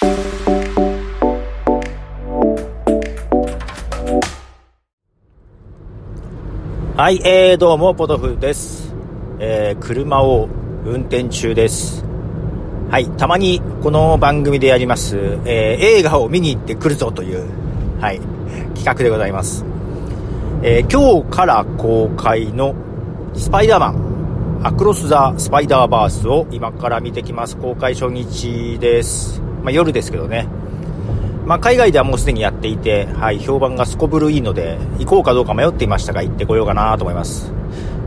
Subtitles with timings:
[0.00, 0.06] は
[7.10, 8.94] い、えー、どうも、ポトフです。
[9.40, 10.48] えー、車を
[10.84, 12.04] 運転中です。
[12.90, 17.48] はい、たまにこの番組でやります、えー、映画を見に行ってくるぞという、
[18.00, 18.20] はい、
[18.76, 19.64] 企画でございます。
[20.62, 22.76] えー、今日から公開の
[23.34, 24.07] スパイダーマン、
[24.60, 27.56] アクロス・ザ・スパイダーバースを今から見てきます。
[27.56, 29.40] 公開初日です。
[29.62, 30.48] まあ、夜ですけどね。
[31.46, 37.52] まあ、海外ではもうすでにやっていて、はい、評判がすこぶるいいので、行こうかどうか迷っていましたが、行ってこようかなと思います。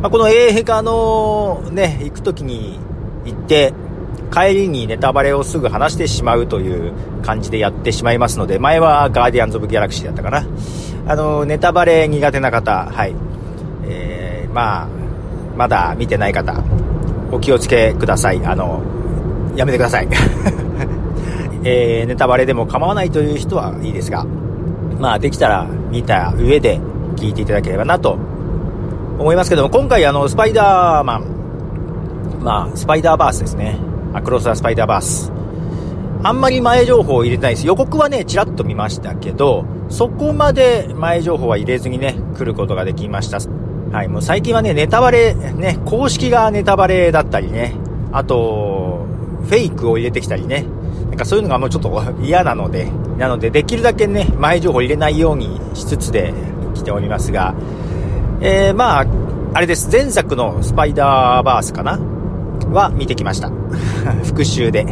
[0.02, 2.78] まあ、この映画のね、行く時に
[3.26, 3.74] 行って、
[4.30, 10.46] 帰りにネタバレをすぐ話してしまうという感じでやってしまいますので、前はガーディアンズ・オブ・ギャラクシーだったかな。
[11.08, 13.16] あの、ネタバレ苦手な方、はい。
[13.86, 15.01] えー、まあ、
[15.56, 16.64] まだ見てない方、
[17.32, 18.46] お気をつけください。
[18.46, 18.82] あの、
[19.56, 20.08] やめてください。
[21.64, 24.26] えー、ネタバレでも構わないという人はいいですが、
[25.00, 26.80] まあ、できたら見た上で
[27.16, 28.18] 聞いていただければなと
[29.20, 31.26] 思いますけども、今回あの、スパイダーマン、
[32.42, 33.78] まあ、スパイダーバースですね。
[34.14, 35.32] アクロス・ア・スパイダーバース。
[36.24, 37.68] あんまり前情報を入れてないです。
[37.68, 43.40] 予告はね、ちらっと見ましたけど、そこまで前情報は入れずにね、来ることができました。
[43.92, 47.76] はい、もう最近はね、ネタバレ、ね、公式がネタバレだったりね、
[48.14, 49.06] あと、
[49.44, 50.66] フェイクを入れてきたりね、
[51.10, 56.34] なんかそういうのがもうちょっと嫌なので、なのでできるだけね、前情報入れないようにしつつで
[56.74, 57.54] 来ておりますが、
[58.40, 59.06] えー、まあ、
[59.54, 59.90] あれです。
[59.92, 62.00] 前作のスパイダーバースかな？
[62.72, 63.52] は見てきました。
[64.24, 64.86] 復習で。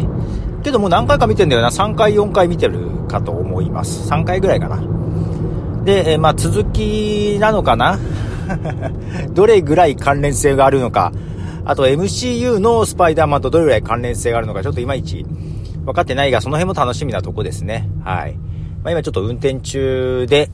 [0.61, 1.69] けどもう何回か見てんだよな。
[1.69, 4.11] 3回、4回見てるかと思います。
[4.11, 4.81] 3回ぐらいかな。
[5.85, 7.97] で、えー、まあ続きなのかな？
[9.33, 11.11] どれぐらい関連性があるのか。
[11.65, 15.25] あと MCU のスパイダーマンとどれぐらい関連性があるのか、ちょっといまいち
[15.85, 17.89] 分かってないが、その辺も楽しみなとこですね。
[18.03, 18.33] はい。
[18.83, 20.49] まあ、今ちょっと運転中で、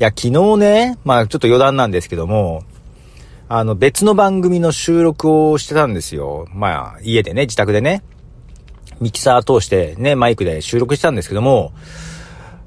[0.00, 2.64] いや、昨日ね、まあちょっと余談なんですけども、
[3.48, 6.46] あの別の番組の収録をしてたんですよ。
[6.52, 8.02] まあ家でね、自宅でね、
[9.00, 11.72] ミキサー通してね、マイクで収録してたんですけども、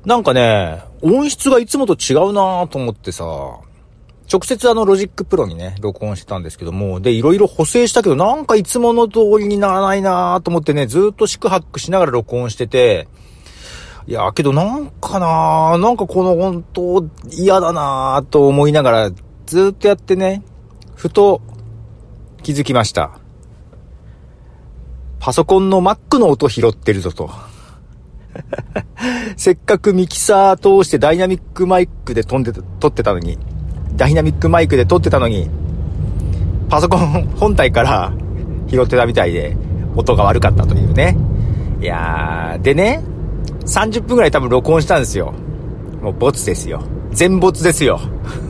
[0.06, 3.60] なんかね、音質がいつもと違うなと思ってさ、
[4.32, 13.08] 直接あの Logic Pro にね、録音してたんですけども、で、いろいろ補正したけど、なんかいつもの通りにならないなと思ってね、ずっと四苦八苦しながら録音してて、
[14.06, 19.12] いや、けどなんかななんかこの本当嫌だなと思いながら、
[19.48, 20.44] ずっとやってね、
[20.96, 21.42] ふと
[22.44, 23.20] 気づきました。
[25.20, 27.32] パソコンの Mac の音拾ってるぞと。
[29.38, 33.40] せっかくミキサー通してダイナミックマイクで飛んで、撮ってたのに、
[33.96, 35.50] ダイナミックマイクで撮ってたのに、
[36.70, 38.14] パソコン本体から
[38.68, 39.56] 拾ってたみたいで、
[39.96, 41.18] 音が悪かったというね。
[41.82, 43.02] いやー、でね、
[43.66, 45.34] 30分くらい多分録音したんですよ。
[46.02, 46.82] もうボツですよ。
[47.12, 48.00] 全ボツですよ。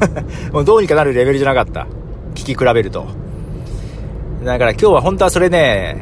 [0.52, 1.88] もうどうにかなるレベルじゃなかった。
[2.36, 3.06] 聞き比べると。
[4.44, 5.98] だから今日は本当はそれね、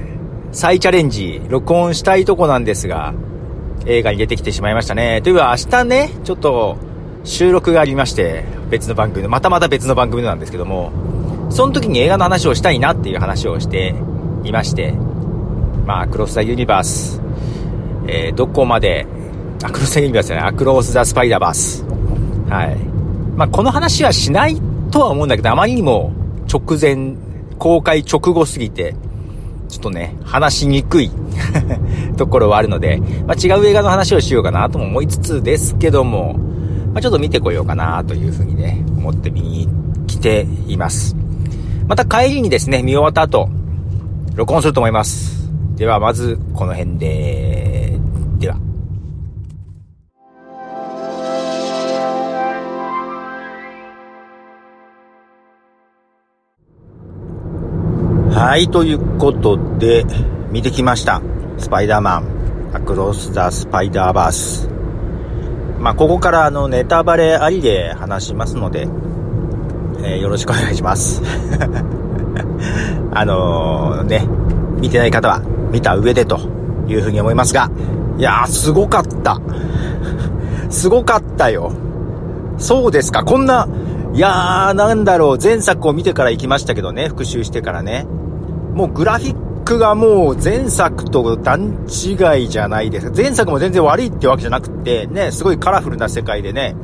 [0.51, 3.13] 再チャレンジ、録音したいとこなんですが、
[3.85, 5.21] 映画に出てきてしまいましたね。
[5.23, 6.77] というか明日ね、ちょっと
[7.27, 10.91] 収録がありまして、別の番組の、またまた別の番組なんですけども、
[11.49, 13.93] その時に映画の話をしたいなっていう話をして
[14.43, 14.93] いまして、
[15.85, 17.21] まあ、クロス・ザ・ユニバース、
[18.07, 19.05] えー、どこまで、
[19.61, 21.83] アクロス・ザ・ユニバースじゃない、アクロス・ザ・スパイダーバース。
[22.49, 22.77] はい。
[23.35, 24.57] まあ、この話はしない
[24.91, 26.13] とは思うんだけど、あまりにも
[26.51, 27.15] 直前、
[27.59, 28.95] 公開直後すぎて、
[29.67, 31.11] ちょっとね、話しにくい
[32.15, 36.47] ところはあるので、まあ、違う映画の話をしようかなとも思いつつですけども、
[36.97, 39.67] まあ、ちょっと見てこようかなというふうにね、思って見に
[40.07, 41.15] 来ています。
[41.85, 43.49] また帰りにですね、見終わった後、
[44.33, 45.47] 録音すると思います。
[45.75, 47.99] では、まず、この辺で、
[48.39, 48.57] では。
[58.31, 60.03] はい、ということで、
[60.49, 61.21] 見てきました。
[61.59, 64.66] スパイダーマン、アクロス・ザ・スパイダーバース。
[65.87, 68.89] まあ、ここからあのネタバレありで話しますので、
[70.01, 71.21] えー、よろしくお願いします。
[73.15, 74.27] あの、ね、
[74.81, 75.39] 見てない方は
[75.71, 76.39] 見た上でと
[76.89, 77.71] いうふうに思いますが、
[78.17, 79.39] いやー、すごかった。
[80.69, 81.71] すごかったよ。
[82.57, 83.69] そうですか、こんな、
[84.13, 88.05] いやー、なんだろう、前作を見てから行きましたけどね、復習してからね。
[88.73, 93.13] もうグラフィッがもう前作と段違いじゃないですか。
[93.15, 96.75] 前作も全然悪いってわけじゃなくて、ね、すごいカラフルな世界でね、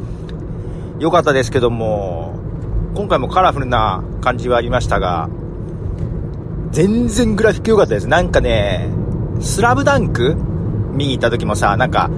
[0.99, 2.35] 良かったですけども、
[2.95, 5.29] 今回もカラフルな感じはありましたが、
[6.71, 8.07] 全然グラフィック良かったです。
[8.07, 8.89] なんかね、
[9.39, 10.35] スラブダンク
[10.91, 12.09] 見に行った時もさ、なんか、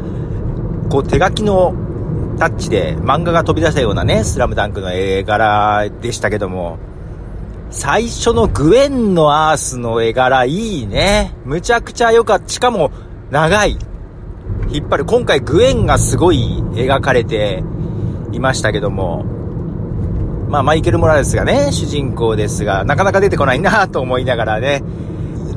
[0.89, 1.73] こう手書きの
[2.38, 6.77] タッチで漫画が飛び出したようなね、スラムダンクの絵柄でしたけども、
[7.69, 11.33] 最初のグエンのアースの絵柄いいね。
[11.45, 12.50] むちゃくちゃ良かった。
[12.50, 12.91] しかも
[13.31, 13.77] 長い。
[14.69, 15.06] 引っ張る。
[15.06, 17.63] 今回グエンがすごい描かれて
[18.31, 19.23] いましたけども、
[20.50, 24.83] まあマイケル・モラレスがね、主人公ですが、なかなか出てこないなと思いながらね。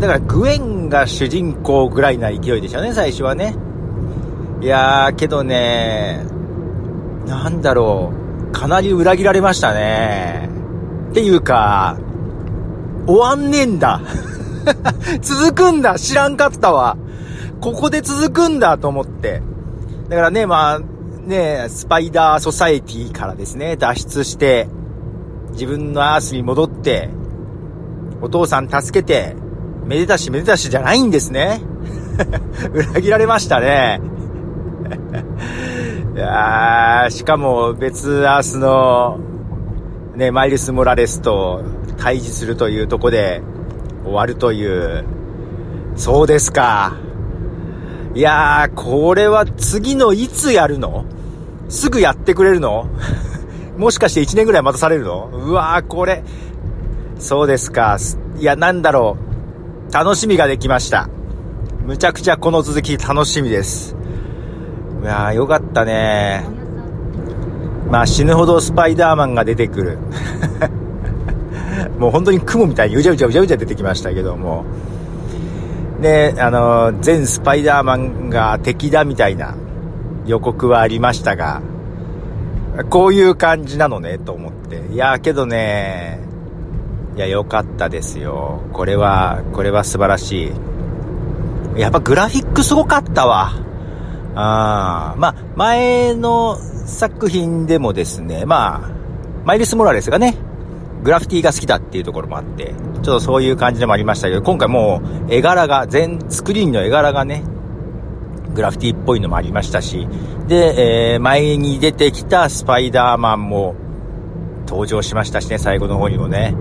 [0.00, 3.56] だからグエンが主人公ぐらいな勢いでしたね、最初はね。
[4.61, 6.25] いやー、けどね、
[7.26, 8.12] なんだろ
[8.49, 10.48] う、かなり裏切られましたね。
[11.10, 11.99] っていうか、
[13.06, 14.00] 終わんねえんだ。
[15.22, 16.96] 続くんだ知らんかったわ。
[17.60, 19.43] ここで続くんだと思って。
[20.08, 20.81] だからね、まあ、
[21.26, 24.69] ね、スパイダーソサエティからですね、脱出して、
[25.52, 27.11] 自分のアースに戻って、
[28.20, 29.37] お父さん助けて、
[29.84, 31.62] めでたしめでたしじゃないんですね。
[32.72, 34.00] 裏切られましたね。
[36.14, 39.19] いやー、しかも別アースの、
[40.19, 41.62] ね、マイルス・モラレスと
[41.97, 43.41] 対峙するというとこで
[44.03, 45.05] 終わるという。
[45.94, 46.97] そうですか。
[48.17, 51.05] いやー、これは次のいつやるの？
[51.69, 52.88] すぐやってくれるの？
[53.79, 55.31] もしかして1年ぐらい待たされるの？
[55.32, 56.25] うわー、これ。
[57.21, 57.97] そうですか。
[58.41, 59.17] いや、なんだろ
[59.88, 59.94] う。
[59.94, 61.09] 楽しみができました。
[61.87, 63.94] むちゃくちゃこの続き楽しみです。
[65.00, 66.57] いやー、よかったね
[67.90, 69.99] まあ死ぬほどスパイダーマンが出てくる。
[71.99, 74.64] もう本当に雲みたいにうじゃうじゃうじゃうじゃ出てきましたけども。
[76.00, 79.55] で、あの、全スパイダーマンが敵だみたいな
[80.26, 81.61] 予告はありましたが、
[82.90, 84.81] こういう感じなのね、と思って。
[84.93, 86.20] いや、けどね、
[87.17, 88.61] いや、良かったですよ。
[88.73, 90.52] これは、これは素晴らし
[91.76, 91.81] い。
[91.81, 93.52] やっぱグラフィックすごかったわ。
[94.40, 96.56] あまあ、前の
[96.87, 98.90] 作品でもですね、まあ、
[99.44, 100.37] マイルス・モラレスがね、
[101.02, 107.43] グラフィティが好きだっていうところもあって、ちょっとそういう感じでもありましたけど、今回もう絵柄が、全スクリーンの絵柄がね、
[108.55, 110.06] グラフィティっぽいのもありましたし、
[110.46, 113.75] で、えー、前に出てきたスパイダーマンも
[114.69, 116.55] 登場しましたしね、最後の方にもね。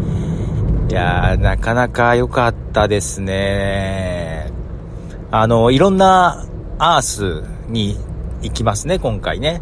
[0.89, 4.51] いやー、なかなか良かったですね。
[5.29, 6.43] あの、いろんな
[6.79, 7.97] アースに
[8.41, 9.61] 行きますね、今回ね。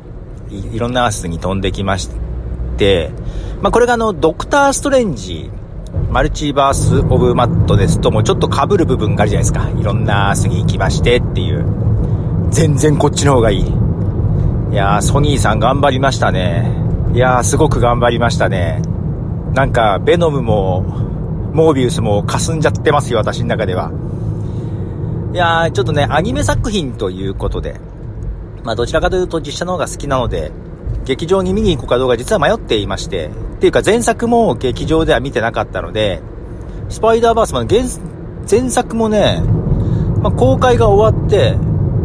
[0.49, 2.09] いろんなアースに飛んできまし
[2.77, 3.11] て、
[3.61, 5.49] まあ、これがあの、ドクター・ストレンジ、
[6.11, 9.69] マルチバース・オブ・マットですともちょっと被る部分があるじゃないですか。
[9.69, 11.65] いろんなアースに行きましてっていう。
[12.51, 13.59] 全然こっちの方がいい。
[13.61, 16.69] いやー、ソニーさん頑張りましたね。
[17.13, 18.81] いやー、すごく頑張りましたね。
[19.53, 20.81] なんか、ベノムも、
[21.53, 23.91] モービウスも霞んじゃってますよ、私の中では。
[25.33, 27.79] いやー、ちょっとね、アニメ作品ということで、
[28.65, 30.51] まあどちらかというと実写の方が好きなので、
[31.05, 36.19] 劇場に見に行こうかどうか実は迷っていまして、っていうか前作も劇場では見てなかったので、
[36.89, 37.63] スパイダーバースも
[38.49, 39.41] 前作もね、
[40.21, 41.55] まあ、公開が終わって、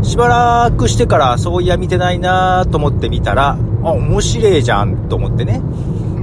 [0.02, 5.62] しばらくしてからそういや見てないなと思って見たら、あ、面白いじゃんと思ってね。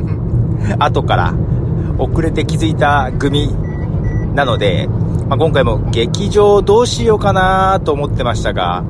[0.78, 1.34] 後から
[1.98, 3.56] 遅れて気づいた組
[4.36, 4.88] なので、
[5.28, 8.84] まあ、今回も劇場どうしようかなと思ってましたが、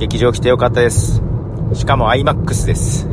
[0.00, 1.20] 劇場来てよかったです。
[1.74, 3.06] しかも IMAX です。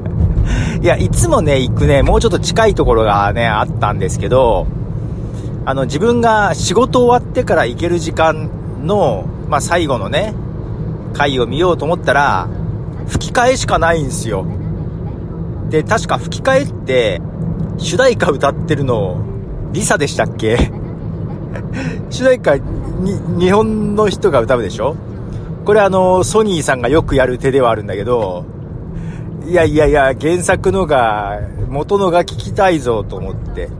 [0.82, 4.66] いや、いつもね、行くね、もうちょっと近いところがね、あったんですけど、
[5.64, 8.50] あの、自分が仕事終わってから行ける時間
[8.84, 10.34] の、まあ、最後のね、
[11.14, 12.46] 回を見ようと思ったら、
[13.06, 14.44] 吹き替えしかないんですよ。
[15.70, 17.22] で、確か吹き替えって、
[17.78, 19.16] 主題歌歌ってるの、
[19.72, 20.70] リサでしたっけ？
[22.10, 22.62] 主題歌に、
[23.38, 24.94] 日本の人が歌うでしょ？
[25.64, 28.44] これあの、ソニーさんがよくやる手ではあるんだけど、
[29.46, 33.70] いやいやいや、原作のが、元のが聞きたいぞと思って、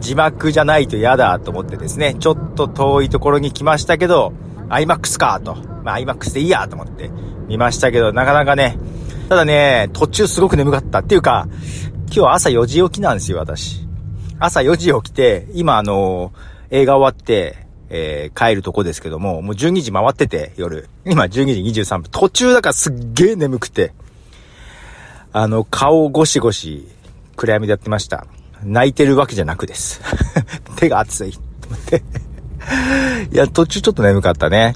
[0.00, 4.32] 字幕じゃないと嫌だと思ってですね、ちょっと遠いところに来ましたけど、
[4.68, 5.56] IMAX かと。
[5.82, 7.10] まあ IMAX でいいやと思って
[7.48, 8.78] 見ましたけど、なかなかね、
[9.28, 11.48] ただね、途中すごく眠かったっていうか、
[12.14, 13.86] 今日朝4時起きなんですよ、私。
[14.38, 16.32] 朝4時起きて、今あの
[16.70, 20.88] 映画終わって、えー、帰るとこですけども、もう12時回ってて、夜。
[21.04, 22.08] 今12時23分。
[22.10, 23.92] 途中だからすっげー眠くて、
[25.32, 26.88] あの、顔をゴシゴシ
[27.36, 28.26] 暗闇でやってました。
[28.62, 30.00] 泣いてるわけじゃなくです。
[30.76, 31.32] 手が熱い。
[31.32, 32.02] と思って。
[33.32, 34.74] いや、途中ちょっと眠かったね。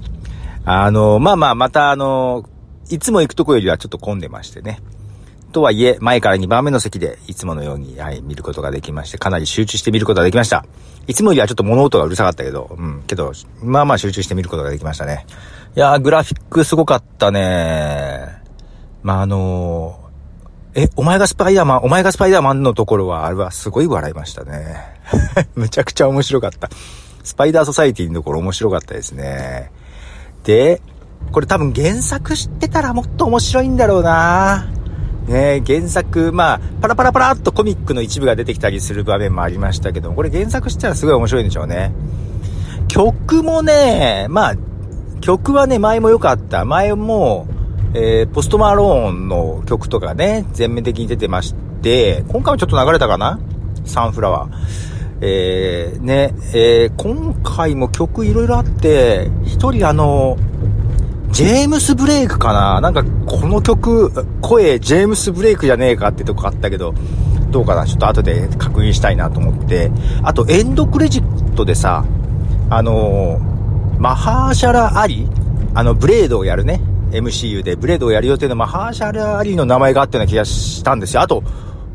[0.64, 2.44] あの、まあまあ、またあの、
[2.88, 4.80] いつも行くとこよりはちょっと混んでましてね。
[5.52, 10.64] とはいえ、前から2番目の席でいつものように、はい、見ることができまして、かなり集中して見ることができました。
[11.06, 13.32] いつもよりはちょっと物音がうるさかったけど、うん、けど、
[13.62, 15.26] まあまあ集中して見ることができましたね。
[15.76, 18.42] いやー、グラフィックすごかったね。
[19.02, 24.76] まあ、あのー、え、お前がスパイダーマン、お前がスパイダーマンのところは、あれはすごい笑いましたね。
[25.54, 26.70] むちゃくちゃ面白かった。
[27.24, 29.70] スパイダーソサイティのところ面白かったですね。
[30.44, 30.80] で、
[31.30, 34.66] これ多分原作知ってたらもっと面白いんだろうな
[35.26, 41.92] ね原作、まあ、パラパラパラっとコミックの一部が出てきたりする場面もありましたけど、これ原作知ったらすごい面白いんでしょうね。
[42.88, 44.54] 曲もね、まあ、
[45.20, 46.64] 曲はね、前も良かった。
[46.64, 47.46] 前も、
[47.94, 53.38] えー、ポストマローンの曲とかね、全面的に出てまして、今回もちょっと流れたかな？
[53.84, 54.50] サンフラワー。
[55.20, 60.36] えー、ね、えー、今回も曲いろいろあって、一人あの、
[61.32, 62.80] ジェームス・ブレイクかな？
[62.82, 64.12] なんか、この曲、
[64.42, 66.94] 声、ジェームス・ブレイクじゃねえかってとこあったけど、
[67.50, 67.86] どうかな？
[67.86, 69.90] ちょっと後で確認したいなと思って。
[70.22, 72.04] あと、エンドクレジットでさ、
[72.68, 75.26] あのー、マハーシャラ・アリ？
[75.74, 76.80] あの、ブレードをやるね。
[77.12, 81.22] MCU でブレードをやる予定のマハーシャラ・アリの名前があったような気がしたんですよ。
[81.22, 81.42] あと、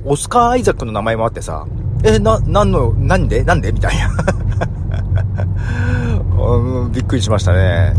[0.04, 1.68] オスカー・アイザックの名前もあってさ、
[2.04, 3.44] え、な、なんの、なんで？
[3.44, 3.72] なんで？
[3.72, 4.10] みたいな
[6.44, 6.92] うん。
[6.92, 7.94] びっくりしましたね。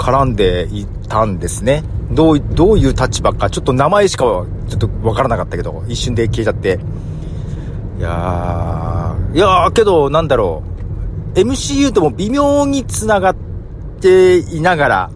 [0.00, 1.84] 絡んでいたんですね。
[2.10, 6.80] どう、どういう立場か、ちょっと名前しかちょっとわからなかったけど、一瞬で消えちゃって。
[7.98, 10.62] いやー、いやー、けど、なんだろ
[11.36, 11.38] う。
[11.38, 13.36] MCU とも微妙に繋がっ
[14.00, 15.10] ていながら、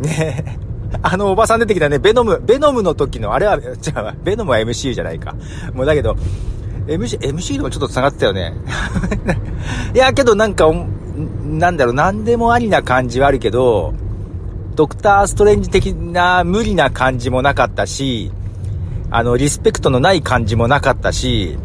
[0.00, 0.58] ね
[1.02, 5.34] あのおばさん出てきたね、ベノム、ベノムの時の、あれは、じゃあ、ベノムは MCU じゃないか。
[5.74, 6.16] もうだけど、
[6.86, 8.54] MC、MC でもちょっと繋がってたよね。
[9.92, 10.70] いや、けどなんか、
[11.44, 13.92] なんだろう、なんでもありな感じはあるけど、
[14.74, 18.32] ドクターストレンジ的な無理な感じもなかったし、
[19.10, 21.56] あの、リスペクトのない感じもなかったし、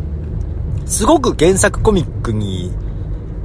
[0.85, 2.71] すごく原作コミックに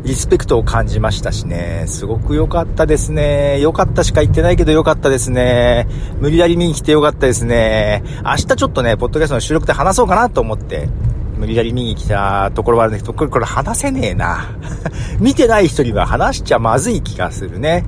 [0.05, 3.59] リスペクトを感じましたしね、すごく良かったですね。
[3.61, 5.89] 良かったしか言ってないけど良かったですね。
[6.21, 8.03] 無理やり見に来て良かったですね。
[8.23, 10.91] 明日ちょっとね、ポッドキャストの収録で話そうかなと思って、
[11.39, 14.47] 無理やり見に来たところはあるんだけど、これ、これ話せねえな。
[15.21, 17.87] 見てない人には話しちゃまずい気がするね。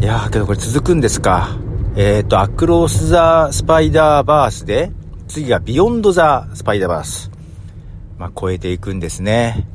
[0.00, 1.58] いやー、けどこれ続くんですか。
[1.96, 4.92] えっ、ー、と、アクロス・ザ・スパイダーバースで、
[5.26, 7.32] 次がビヨンド・ザ・スパイダーバース。
[8.16, 9.66] まあ、超えていくんですね。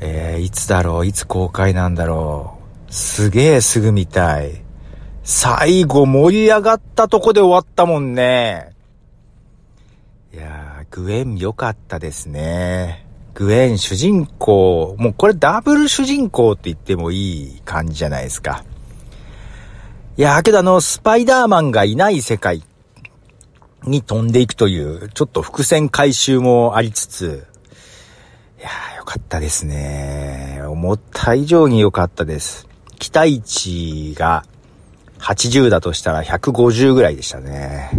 [0.00, 4.62] えー、いつだろういつ公開なんだろうすげえすぐ見たい。
[5.24, 8.70] 最後盛り上がったとこで終わったもんね。
[10.32, 13.04] いやー、グウェン良かったですね。
[13.34, 18.64] グウェン主人公、もうこれダブル主人公って言ってもいい感じじゃないですか。
[20.16, 22.62] いやーけどあの、スパイダーマンがいない世界
[23.82, 27.48] に飛んでいくという、ちょっと伏線回収もありつつ、
[28.60, 30.62] いやー、よかったですね。
[30.68, 32.68] 思った以上に良かったです。
[33.00, 34.44] 期待値が
[35.18, 37.90] 80だとしたら150ぐらいでしたね。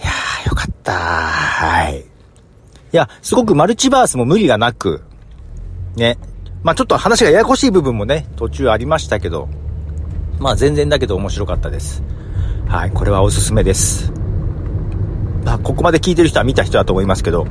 [0.00, 0.92] いやー、よかった。
[0.94, 2.00] はい。
[2.00, 2.04] い
[2.92, 5.02] や、すごくマルチバースも無理がなく、
[5.94, 6.16] ね。
[6.62, 9.50] まあちょっと話がややこしい部分もね、途中ありましたけど、
[10.38, 12.02] まあ全然だけど面白かったです。
[12.66, 14.12] はい、これはおすすめです。
[15.44, 17.46] まあここまで聞いてる人は見た人だと思いますけど、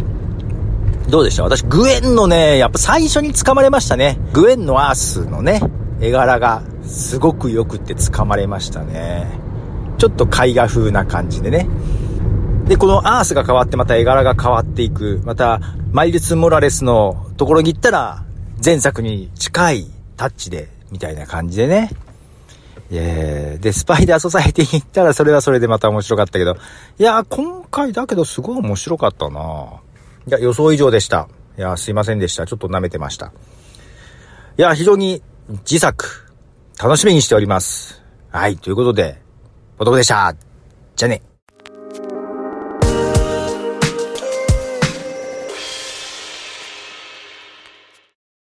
[1.10, 1.44] どうでした？
[1.44, 4.18] 私、グエンのね、やっぱ最初に掴まれましたね。
[4.34, 5.62] グエンのアースのね、
[6.02, 9.28] 絵柄がすごく良くって掴まれましたね。
[9.98, 11.70] ちょっと絵画風な感じでね。
[12.66, 15.22] で、このアースが変わってまた絵柄が変わっていく。
[15.24, 15.62] また、
[15.92, 18.26] マイルス・モラレスのところに行ったら、
[18.64, 19.88] 前作に近い
[20.18, 21.92] タッチで、みたいな感じでね。
[22.92, 26.56] えー、で、スパイダーソサイティに行ったらそれはそれでまた面白かったけど、
[27.00, 29.82] いやー、今回だけどすごい面白かったな
[30.28, 31.28] いや、予想以上でした。
[31.58, 32.46] いやー、すいませんでした。
[32.46, 33.28] ちょっと舐めてました。
[34.58, 36.34] いやー、非常に自作、
[36.82, 38.02] 楽しみにしております。
[38.30, 39.22] はい、ということで、
[39.78, 40.36] おとこでした。
[40.96, 41.35] じゃあね。